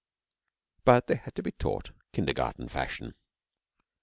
But 0.83 1.05
they 1.05 1.13
had 1.13 1.35
to 1.35 1.43
be 1.43 1.51
taught 1.51 1.91
kindergarten 2.11 2.67
fashion. 2.69 3.13